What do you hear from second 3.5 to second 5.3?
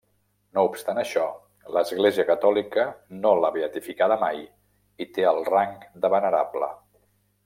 beatificada mai i té